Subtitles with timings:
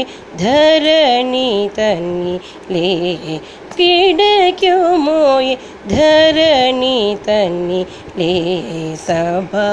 [2.70, 3.38] ले
[3.78, 5.56] कीडक्यो धरणि
[5.88, 7.80] धरणी तनि
[8.18, 8.32] ले
[8.96, 9.68] सभा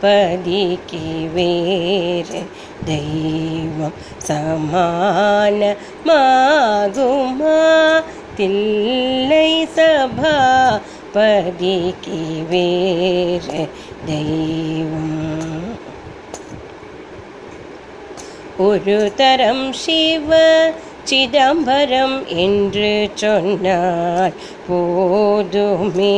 [0.00, 2.40] பதிக்கு வேறு
[2.84, 3.96] தெய்வம்
[4.28, 4.78] சமானமாகுமா
[8.36, 10.36] தில்லை சபா
[11.14, 13.62] பதிக்கு வேறு
[14.06, 15.18] தெய்வம்
[18.58, 20.30] ஒரு தரம் சிவ
[21.04, 24.34] சிதம்பரம் என்று சொன்னார்
[24.66, 26.16] போதுமே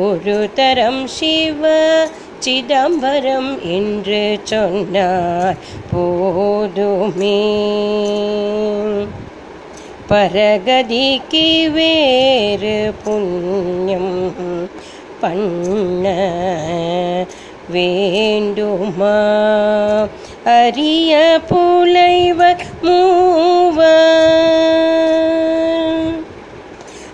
[0.00, 1.68] ஒரு தரம் சிவ
[2.38, 5.56] சிதம்பரம் என்று சொன்னார்.
[5.92, 7.40] போதுமே.
[10.08, 14.30] பரகதிக்கு வேறு புண்ணியம்
[15.20, 16.14] பண்ண
[17.70, 19.18] வேண்டுமா?
[20.44, 24.79] அரிய புலைவர் மூவர்